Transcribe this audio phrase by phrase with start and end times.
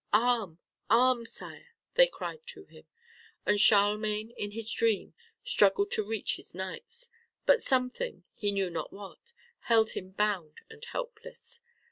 [0.13, 0.57] "Arm!
[0.89, 1.27] arm!
[1.27, 2.87] Sire," they cried to him.
[3.45, 7.11] And Charlemagne, in his dream, struggled to reach his knights.
[7.45, 11.61] But something, he knew not what, held him bound and helpless.